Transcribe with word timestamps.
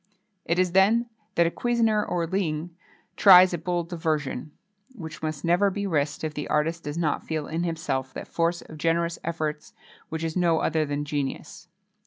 It 0.45 0.57
is 0.57 0.71
then 0.71 1.11
that 1.35 1.45
a 1.45 1.51
cusinier 1.51 2.07
hors 2.09 2.25
ligne, 2.31 2.71
tries 3.15 3.53
a 3.53 3.59
bold 3.59 3.87
diversion, 3.89 4.51
which 4.95 5.21
must 5.21 5.45
never 5.45 5.69
be 5.69 5.85
risked 5.85 6.23
if 6.23 6.33
the 6.33 6.47
artist 6.47 6.85
does 6.85 6.97
not 6.97 7.23
feel 7.23 7.45
in 7.45 7.61
himself 7.61 8.11
that 8.15 8.27
force 8.27 8.63
of 8.63 8.79
generous 8.79 9.19
efforts 9.23 9.73
which 10.09 10.23
is 10.23 10.35
no 10.35 10.57
other 10.57 10.87
than 10.87 11.05
genius. 11.05 11.67